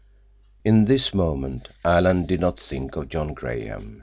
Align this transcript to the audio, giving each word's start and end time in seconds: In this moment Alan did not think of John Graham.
In 0.65 0.85
this 0.85 1.13
moment 1.13 1.69
Alan 1.85 2.25
did 2.25 2.39
not 2.39 2.59
think 2.59 2.95
of 2.95 3.07
John 3.07 3.35
Graham. 3.35 3.99